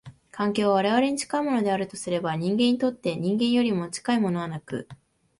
[0.31, 4.87] 環境は我々に近いものであるとすれば、人間にとって人間よりも近いものはなく、